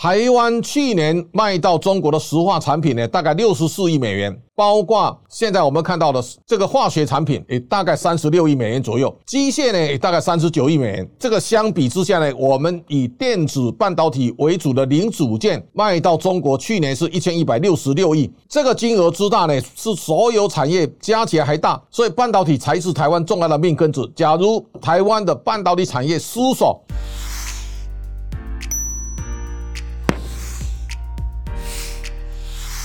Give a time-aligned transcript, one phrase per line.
[0.00, 11.10] 台湾去年卖到中国的石化产品呢，大概六十四亿美元，包括现在我们看到的这个化学产品，也大概三十六亿美元左右，机械呢也大概三十九亿美元。
[11.18, 24.08] 这个相比之下呢，我们以电子半导体为主的零组件卖到中国，去年是一千一百六十六亿，这个金额之大呢，是所有产业加起来还大，所以半导体才是台湾重要的命根子。
[24.14, 26.80] 假如台湾的半导体产业失守，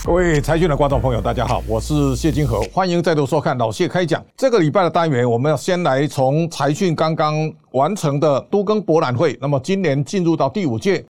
[0.05, 4.21] 各位财讯的观众朋友，大家好，我是谢金河，欢迎再度收看老谢开讲。
[4.35, 11.05] 这个礼拜的单元，我们要先来从财讯刚刚完成的都更博览会，那么今年进入到第五届。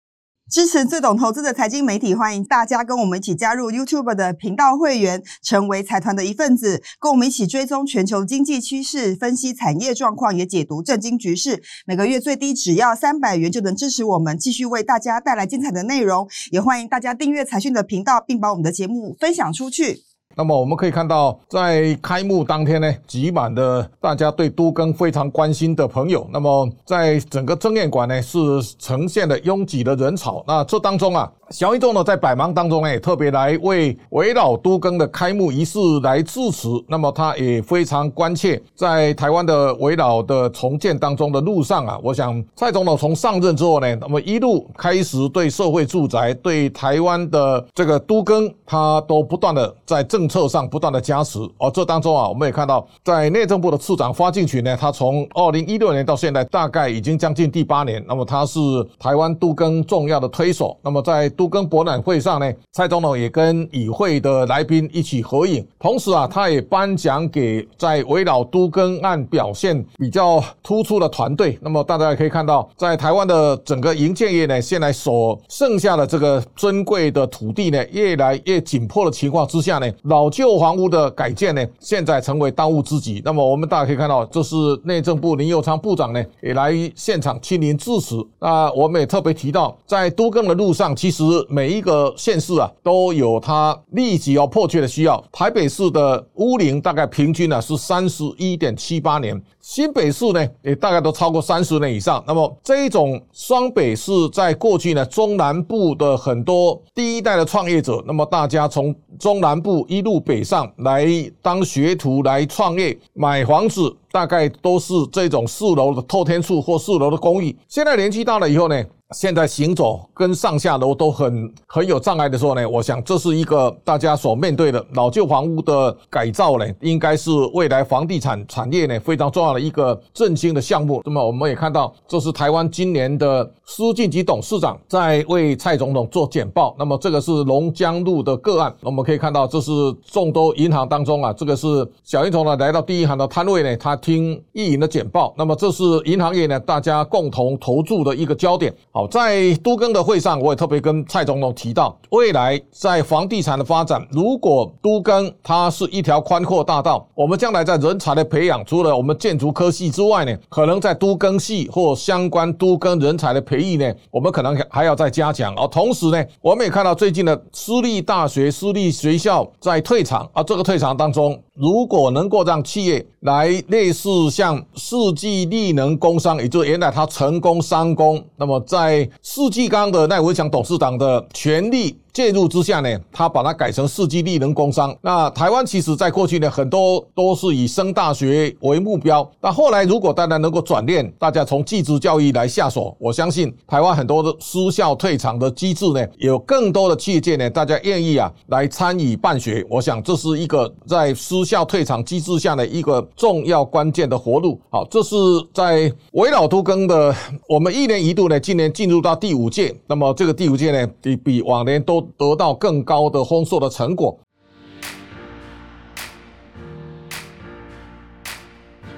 [0.50, 11.62] 支持最懂投资的财经媒体，欢迎大家跟我们一起加入 YouTube 的频道会员，成为财团的一份子，跟我们一起追踪全球经济趋势，分析产业状况，也解读政经局势。
[11.86, 16.28] 每个月最低只要三百元，就能支持我们继续为大家带来精彩的内容。
[16.50, 20.13] 也欢迎大家订阅财讯的频道，并把我们的节目分享出去。
[20.36, 26.26] 那么我们可以看到，在开幕当天呢，挤满了大家对都更非常关心的朋友。
[26.32, 28.38] 那么在整个争艳馆呢，是
[28.78, 30.42] 呈现了拥挤的人潮。
[30.46, 31.30] 那这当中啊。
[31.54, 36.68] 小一众呢，在百忙当中呢，特别来为围绕都更的开幕仪式来致辞。
[36.88, 51.38] 那么他也非常关切，在台湾的围绕的重建当中的路上啊，我想蔡总统从上任之后呢，那么一路开始对社会住宅、对台湾的这个都更，他都不断的在政策上不断的加持。
[51.58, 58.04] 而这当中啊，我们也看到，在内政部的次长发进群呢，他从二零一六年到现在，大概已经将近第八年。
[58.08, 58.58] 那么他是
[58.98, 60.76] 台湾都更重要的推手。
[60.82, 71.58] 那么在都都更博览会上呢，蔡总统也跟与会的来宾一起合影，同时啊，他也颁奖给在围绕都更案表现比较突出的团队。
[71.60, 83.20] 那么大家也可以看到，在台湾的整个营建业呢，现在所剩下的这个珍贵的土地呢，越来越紧迫的情况之下呢，老旧房屋的改建呢，现在成为当务之急。
[83.22, 88.26] 那么我们大家可以看到，这是内政部林佑昌部长呢，也来现场亲临致辞。
[88.40, 95.22] 那我们也特别提到，在都更的路上，其实是每一个县市啊，都有它立即要迫切的需要。
[95.32, 102.22] 台北市的屋龄大概平均呢是三十一点七八年，新北市呢也大概都超过三十年以上。
[102.26, 111.06] 那么这种双北市在过去呢，中南部的很多第一代的创业者，那么大家从中南部一路北上来
[111.40, 113.94] 当学徒来创业买房子。
[114.14, 117.58] 大概都是这种四楼的透天处或四楼的公寓。
[117.66, 118.80] 现在年纪大了以后呢？
[119.12, 131.00] 现在行走跟上下楼都很很有障碍的时候呢，我想这是一个大家所面对的老旧房屋的改造呢，应该是未来房地产产业呢非常重要的一个振兴的项目。
[131.04, 136.74] 那么我们也看到，这是台湾今年的施晋吉董事长在为蔡总统做简报。
[136.76, 139.70] 那么这个是龙江路的个案，我们可以看到，这是
[140.06, 145.34] 众多银行当中啊，这个是小英总呢来到第一行的摊位呢，他听易银的简报。
[145.38, 148.70] 那么这是银行业呢大家共同投注的一个焦点。
[148.92, 149.08] 好。
[149.14, 165.54] 在都更的会上，我也特别跟蔡总统提到，未来在房地产的发展，如果都更它是一条宽阔大道，我们将来在人才的培养，除了我们建筑科系之外呢，可能在都更系或相关都更人才的培育呢，我们可能还要再加强。
[165.54, 181.96] 而同时呢，我们也看到最近的私立大学、私立学校在退场，而这个退场当中，如果能够让企业来类似像世纪力能工商，也就是原来它成功三公，那么在世纪刚的赖文祥董事长的权力。
[182.14, 184.96] 介入之下呢，他把它改成世纪力能工商。
[185.02, 189.28] 那台湾其实在过去呢，很多都是以升大学为目标。
[189.40, 199.66] 那后来如果大家能够转念，大家从技职教育来下手，我相信台湾很多的私校退场的机制呢，有更多的企业界呢，大家愿意啊来参与办学。
[199.68, 204.60] 我想这是一个在私校退场机制下的一个重要关键的活路。
[204.70, 205.16] 好，这是
[205.52, 207.12] 在围绕都更的，
[207.48, 209.74] 我们一年一度呢，今年进入到第五届。
[209.88, 212.03] 那么这个第五届呢，比比往年都。
[212.16, 214.18] 得到更高的丰硕的成果。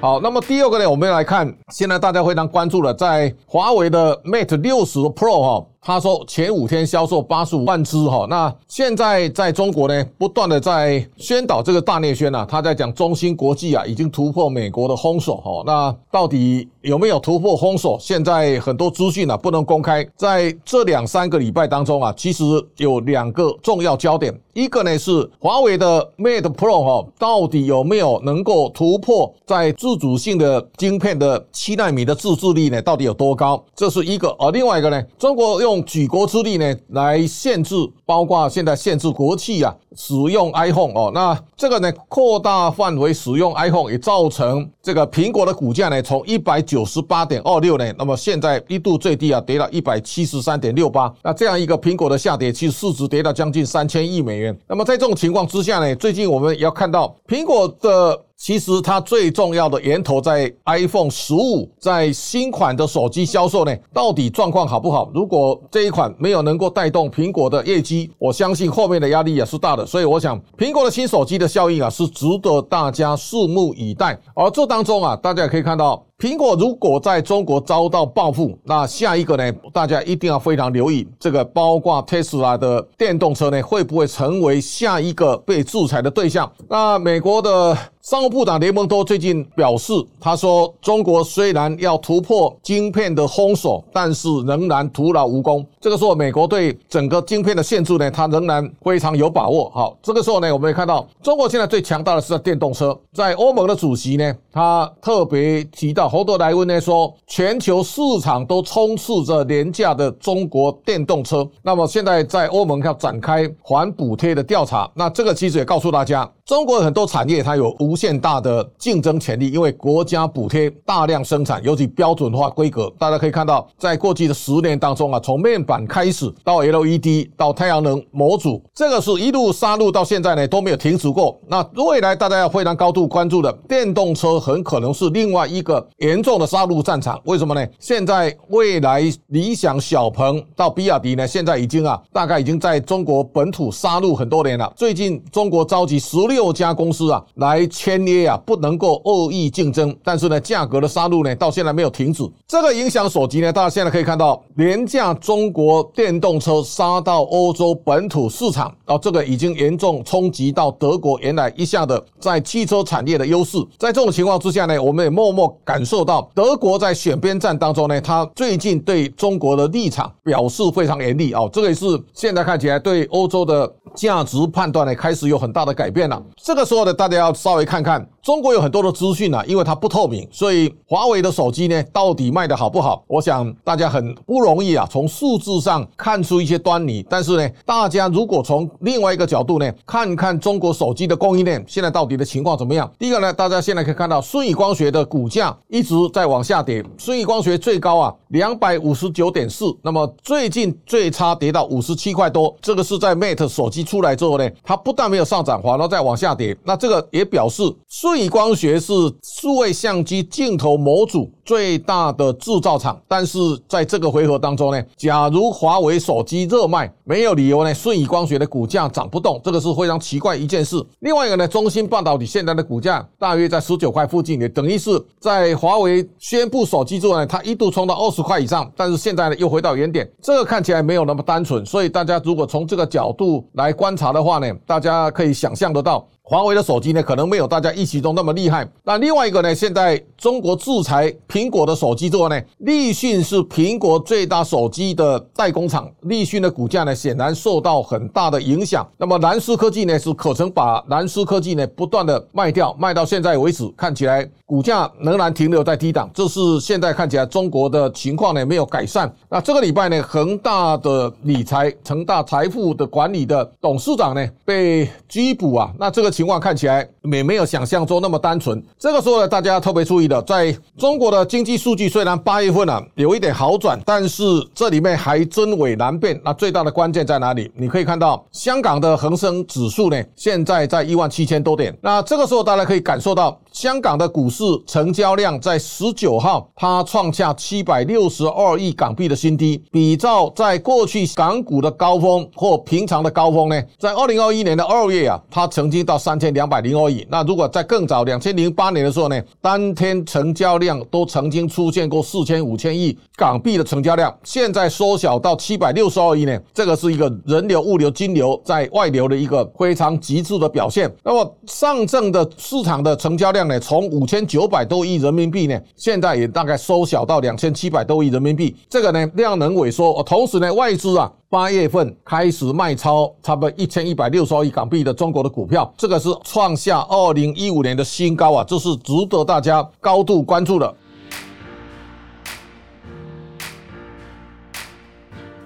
[0.01, 5.67] 好，那么第二个呢，我们来看，现在大家非常关注的，在华为的 Mate 六十 Pro 哈。
[5.87, 17.97] 他说前五天销售八十五万只哈，那现在在中国呢，不断的在宣导这个大内宣啊，他在讲中芯国际啊已经突破美国的封锁哈，那到底有没有突破封锁？
[18.01, 20.05] 现在很多资讯啊不能公开。
[20.17, 22.43] 在这两三个礼拜当中啊，其实
[22.79, 32.83] 有两个重要焦点，一个呢是华为的 Mate Pro 哈，到底有没有能够突破在自主性的晶片的七纳米的自制力呢？
[32.83, 33.63] 到底有多高？
[33.77, 37.75] 这是一个，而另外一个呢，中国用用举国之力呢来限制，
[38.07, 54.59] 包括现在限制国企啊使用 iPhone 哦，那这个呢扩大范围使用 iPhone 也造成这个苹果的股价呢从一百九十八点二六呢，那么现在一度最低啊跌到一百七十三点六八，那这样一个苹果的下跌，其实市值跌到将近三千亿美元。
[54.67, 58.23] 那么在这种情况之下呢，最近我们也要看到苹果的。
[58.39, 65.11] 其实它最重要的源头在 iPhone 十五，在新款的手机销售呢，到底状况好不好？
[65.15, 69.87] 如果这一款没有能够带动苹果的业绩，我相信后面的压力也是大的。
[69.87, 74.19] 所以我想，苹果的新手机的效应啊，是值得大家拭目以待。
[74.35, 76.05] 而这当中啊，大家也可以看到。
[76.19, 79.53] 苹果如果在中国遭到报复，那下一个呢？
[79.71, 86.51] 大家一定要非常留意，这个包括特斯拉的电动车呢，会不会成为下一个被制裁的对象？
[86.71, 95.67] 那美国的商务部长雷蒙多最近表示，他说，中国虽然要突破晶片的封锁，但是仍然徒劳无功。
[95.83, 99.69] 这个时候，美国对整个晶片的限制呢，它仍然非常有把握。
[99.75, 106.06] 好，这个时候呢，我们也看到，中国现在最强大的是电动车，在欧盟的主席呢，他特别提到。
[106.09, 111.49] 侯多莱问呢说，全球市场都充斥着廉价的中国电动车。
[111.63, 116.31] 那么现在在欧盟要展开反补贴的调查，那这个其实也告诉大家。
[116.45, 122.89] 中国很多产业它有无限大的竞争潜力，因为国家补贴大量生产，尤其标准化规格。
[122.99, 131.37] 大家可以看到，在过去的十年当中啊，从面板开始到 LED 到太阳能模组，这个是一路杀入到现在呢都没有停止过。
[131.49, 137.21] 那未来大家要非常高度关注的电动车，很可能是另外一个严重的杀戮战场。
[137.25, 137.65] 为什么呢？
[137.79, 144.73] 现在未来理想、小鹏到比亚迪呢，现在已经啊，大概已经在中国本土杀入很多年了。
[144.75, 146.47] 最近中国召集十六。
[146.57, 152.27] 家公司啊来签约啊，不能够恶意竞争，但是呢，价格的杀戮呢到现在没有停止。
[152.49, 163.59] 这个影响手机呢，大家现在可以看到，廉价中国电动车杀到欧洲本土市场，哦，这个已经严重冲击到德国原来一下的在汽车产业的优势。
[163.77, 176.21] 在这种情况之下呢，我们也默默感受到德国在选边站当中呢，他最近对中国的立场表示非常严厉哦，这个也是现在看起来对欧洲的价值判断呢开始有很大的改变了。
[176.43, 178.07] 这个时候呢，大家要稍微看看。
[178.27, 183.05] 中国有很多的资讯啊，因为它不透明，所以华为的手机呢，到底卖的好不好？
[183.07, 187.07] 我想大家很不容易啊，从数字上看出一些端倪。
[187.09, 192.91] 但是呢，大家如果从另外一个角度呢，看看中国手机的供应链现在到底的情况怎么样？
[192.99, 206.57] 第一个呢，大家现在可以看到，舜宇光学的股价一直在往下跌，舜宇光学最高啊两百五十九点四，那么最近最差跌到五十七块多，这个是在 Mate 手机出来之后呢，它不但没有上涨，反而在往下跌。
[206.65, 208.17] 那这个也表示舜。
[208.17, 213.39] 力光学是数位相机镜头模组最大的制造厂，但是
[213.69, 220.85] 在这个回合当中呢，假如华为手机热卖，没有理由呢，顺宇光学的股价涨不动，这个是非常奇怪一件事。
[220.99, 231.65] 另外一个呢，中芯半导体现在的股价大约在十九块附近，也等于是在华为宣布手机之后呢，它一度冲到二十块以上，但是现在呢又回到原点，这个看起来没有那么单纯。
[231.65, 236.05] 所以大家如果从这个角度来观察的话呢，大家可以想象得到。
[236.29, 238.69] 华为的手机呢，可能没有大家预期中那么厉害。
[238.83, 248.85] 那另外一个呢，现在中国制裁苹果的手机之后呢，立讯是苹果最大手机的代工厂，立讯的股价呢，显然受到很大的影响。
[248.99, 259.09] 那么蓝思科技呢，是可曾把蓝思科技呢不断的卖掉，卖到现在为止，看起来股价仍然停留在低档，这是现在看起来中国的情况呢没有改善。
[259.31, 266.16] 那这个礼拜呢，恒大的理财、恒大财富的管理的董事长呢被拘捕啊，那这个。
[266.17, 268.63] 情况看起来也没有想象中那么单纯。
[268.79, 276.21] 这个时候呢，大家特别注意的，在中国的经济数据虽然八月份啊有一点好转，但是这里面还真伪难辨。
[276.25, 277.51] 那最大的关键在哪里？
[277.57, 281.77] 你可以看到香港的恒生指数呢，现在在一万七千多点。
[281.81, 283.39] 那这个时候大家可以感受到。
[283.53, 289.65] 香港的股市成交量在十九号，它创下七百六十二亿港币的新低。
[289.73, 296.96] 比照在过去港股的高峰或平常的高峰呢，在二零二一年的二月啊，它曾经到三千两百零二亿。
[297.11, 304.17] 那如果在更早两千零八年的时候呢，当天成交量都曾经出现过四千五千亿港币的成交量。
[304.23, 310.91] 现在缩小到七百六十二亿呢，这个是一个人流、物流、金流在外流的一个非常极致的表现。
[311.03, 313.61] 那么上证的市场的成交量呢。
[313.67, 318.55] 从五千九百多亿人民币呢，现在也大概缩小到两千七百多亿人民币。
[318.71, 330.75] 这个呢量能萎缩，同时呢外资啊八月份开始卖超差不多一千一百六十亿港币的中国的股票，这个是创下二零一五年的新高啊，这是值得大家高度关注的。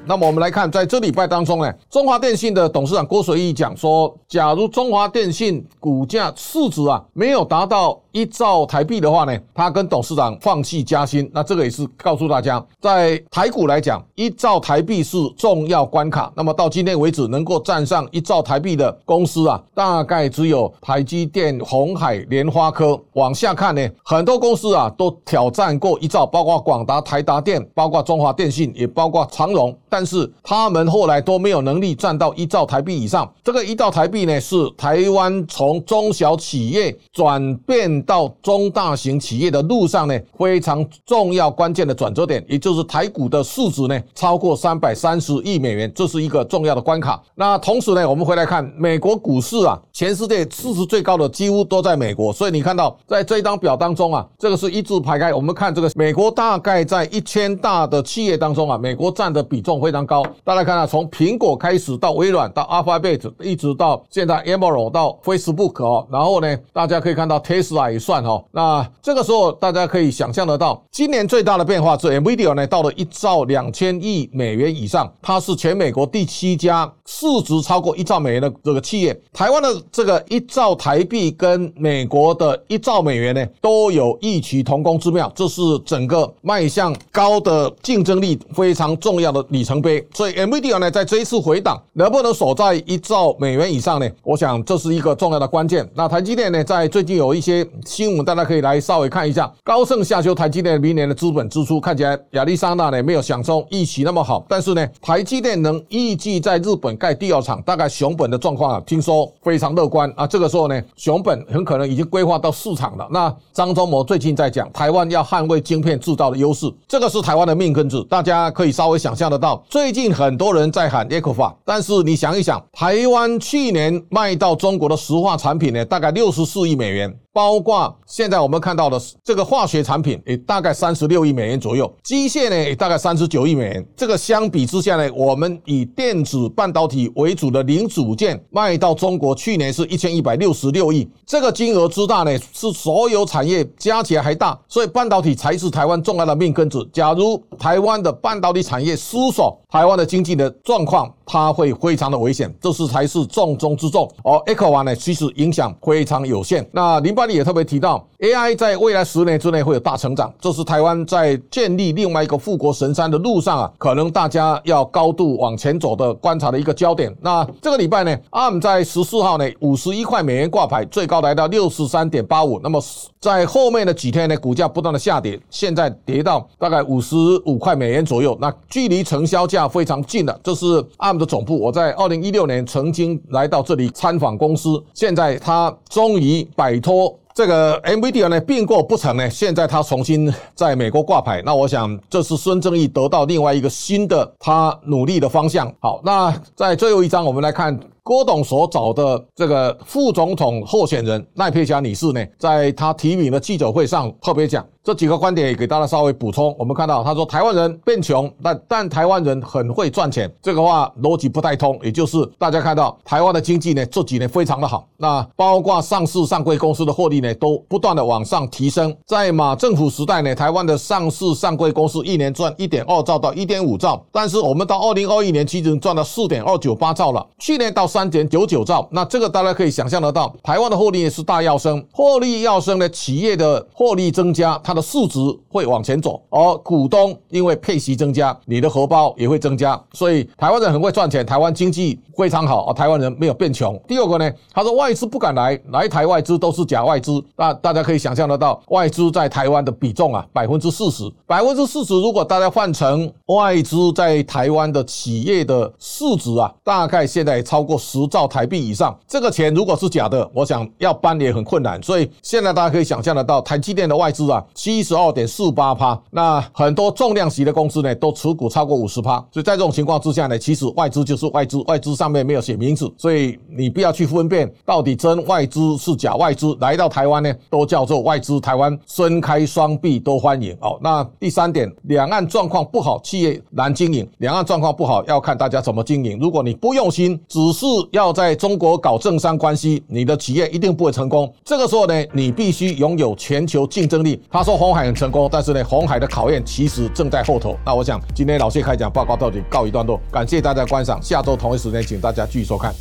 [0.06, 11.28] 那么我们来看，在这礼拜当中呢，中华电信的董事长郭水义讲说，假如中华电信股价市值啊没有达到一兆台币的话呢，他跟董事长放弃加薪。
[11.32, 16.32] 那这个也是告诉大家，在台股来讲，一兆台币是重要关卡。
[16.34, 23.00] 那么到今天为止，能够站上一兆台币的公司啊，大概只有台积电、红海、莲花科。
[23.14, 29.76] 往下看呢，很多公司啊都挑战过一兆，包括广达、台达电，包括中华电信，也包括长荣。
[29.88, 33.30] 但是他们后来都没有能力站到一兆台币以上。
[33.42, 47.20] 这个一兆台币呢，是台湾从中小企业转变到中大型企业的路上呢，非常重要关键的转折点，也就是台股的市值呢超过三百三十亿美元，这是一个重要的关卡。
[47.34, 55.34] 那同时呢，我们回来看美国股市啊，全世界市值最高的几乎都在美国，所以你看到在这一张表当中啊，这个是一字排开。
[55.34, 59.80] 我们看这个美国大概在一千大的企业当中啊，美国占的比重。
[59.80, 68.42] 非常高，大家看啊，从苹果开始到微软到 Alphabet，一直到现在 Amazon 到 Facebook 哦，然后呢，大家可以看到 Tesla 也算哈。
[68.52, 79.20] 那这个时候大家可以想象得到，今年最大的变化是 Nvidia 呢到了一兆两千亿美元以上，它是全美国第七家市值超过一兆美元的这个企业。
[79.32, 89.80] 台湾的这个一兆台币跟美国的一兆美元呢都有异曲同工之妙，这是整个迈向高的竞争力非常重要的里程。
[89.80, 94.06] 碑，所以 NVIDIA 呢，在这一次回档能不能守在一兆美元以上呢？
[94.22, 95.88] 我想这是一个重要的关键。
[95.94, 99.50] 那台积电呢，在最近有一些新闻，大家可以来稍微看一下。
[99.62, 104.44] 高盛下修台积电明年的资本支出，看起来亚利桑那呢没有想中预期那么好。
[104.48, 110.26] 但是呢，台积电能预计在日本盖第二厂，大概熊本的状况啊，听说非常乐观啊。
[110.26, 113.08] 这个时候呢，熊本很可能已经规划到市场了。
[113.10, 119.62] 那张忠谋最近在讲，台湾要捍卫晶片制造的优势，这个是台湾的命根子，大家可以稍微想象得到。
[119.68, 127.14] 最近很多人在喊 Eco 法，但是你想一想，台湾去年卖到中国的石化产品呢，大概六十四亿美元。
[127.32, 127.69] 包括
[128.06, 133.86] 现在我们看到的这个化学产品，也大概三十六亿美元左右；机械呢，也大概三十九亿美元。
[133.96, 141.08] 这个相比之下呢，我们以电子半导体为主的零组件卖到中国，去年是一千一百六十六亿。
[141.24, 144.58] 这个金额之大呢，是所有产业加起来还大。
[144.68, 146.86] 所以半导体才是台湾重要的命根子。
[146.92, 152.52] 假如台湾的半导体产业失守，台湾的经济的状况，它会非常的危险。
[152.60, 154.06] 这是才是重中之重。
[154.24, 156.68] 而 Echo One 呢，其实影响非常有限。
[156.72, 157.20] 那零八。
[157.20, 167.14] 年也特别提到，AI 在未来十年之内会有大成长，这是台湾在建立另外一个富国神山的路上啊，可能大家要高度往前走的观察的一个焦点。
[167.20, 172.60] 那这个礼拜呢，ARM 在十四号呢五十一块美元挂牌，最高来到六十三点八五。
[172.62, 172.82] 那么
[173.20, 180.38] 在后面的几天呢，股价不断的下跌，现在跌到大概五十五块美元左右，那距离成交价非常近了。
[180.42, 180.66] 这是
[180.98, 187.16] ARM 的总部，我在二零一六年曾经来到这里参访公司，现在它终于摆脱。
[187.40, 195.72] 这个 MVD 呢并购不成呢，现在他重新在美国挂牌，那我想这是孙正义得到另外一个新的他努力的方向。
[195.80, 197.80] 好，那在最后一章我们来看。
[198.02, 206.54] 郭董所找的这个副总统候选人赖佩霞女士呢，在她提名的记者会上特别讲这几个观点，也给大家稍微补充。
[206.58, 211.78] 我们看到她说，台湾人变穷，但但台湾人很会赚钱，这个话逻辑不太通。
[211.82, 218.96] 也就是大家看到台湾的经济呢，这几年非常的好，那包括上市上柜公司的获利呢，都不断的往上提升。
[219.04, 227.89] 在马政府时代呢，台湾的上市上柜公司一年赚一点二兆到一点五兆，但是我们到二零二一年其实赚了四点二九八兆了，去年到。
[227.90, 235.18] 三点九九兆，那这个大家可以想象得到，台湾的获利也是大要升，获利要升呢，企业的获利增加，它的市值
[235.48, 243.76] 会往前走，而股东因为配息增加，你的荷包也会增加，所以台湾人很会赚钱，台湾经济非常好，而台湾人没有变穷。
[243.88, 257.79] 第二个呢，他说外资不敢来，来台外资都是假外资，那大家可以想象得到，外资在台湾的比重啊，百分之四十，百分之四十，如果大家换成外资在台湾的企业的市值啊，大概现在超过。
[257.80, 261.82] 十兆台币以上，这个钱如果是假的，我想要搬也很困难。
[261.82, 269.16] 所以现在大家可以想象得到，台积电的外资啊，七十二点四八趴，那很多重量级的公司呢，都持股超过五十趴。
[269.32, 276.54] 所以在这种情况之下呢，其实外资就是外资，外资上面没有写名字，所以你不要去分辨到底真外资是假外资。
[276.60, 278.40] 来到台湾呢，都叫做外资。
[278.40, 280.56] 台湾伸开双臂都欢迎。
[280.60, 284.08] 哦，那第三点，两岸状况不好，企业难经营。
[284.18, 286.18] 两岸状况不好，要看大家怎么经营。
[286.18, 291.32] 如果你不用心，只是是要在中国搞政商关系，你的企业一定不会成功。
[291.44, 294.20] 这个时候呢，你必须拥有全球竞争力。
[294.30, 297.56] 他说红海很成功，但是呢，红海的考验其实正在后头。
[297.64, 302.74] 那我想今天老谢开讲报告到底告一段落，感谢大家观赏，下周同一时间请大家继续收看。